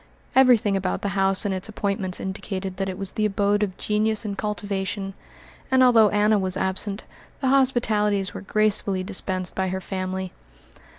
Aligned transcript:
Everything 0.35 0.75
about 0.75 1.03
the 1.03 1.09
house 1.13 1.45
and 1.45 1.53
its 1.53 1.69
appointments 1.69 2.19
indicated 2.19 2.77
that 2.77 2.89
it 2.89 2.97
was 2.97 3.11
the 3.11 3.25
abode 3.27 3.61
of 3.61 3.77
genius 3.77 4.25
and 4.25 4.35
cultivation, 4.35 5.13
and, 5.69 5.83
although 5.83 6.09
Anna 6.09 6.39
was 6.39 6.57
absent, 6.57 7.03
the 7.39 7.49
hospitalities 7.49 8.33
were 8.33 8.41
gracefully 8.41 9.03
dispensed 9.03 9.53
by 9.53 9.67
her 9.67 9.79
family. 9.79 10.33